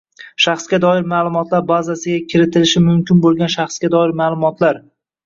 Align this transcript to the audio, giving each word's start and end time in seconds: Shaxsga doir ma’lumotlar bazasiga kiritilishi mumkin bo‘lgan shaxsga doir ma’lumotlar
Shaxsga 0.43 0.77
doir 0.85 1.03
ma’lumotlar 1.11 1.61
bazasiga 1.71 2.23
kiritilishi 2.31 2.81
mumkin 2.87 3.21
bo‘lgan 3.27 3.53
shaxsga 3.57 3.91
doir 3.97 4.15
ma’lumotlar 4.23 4.81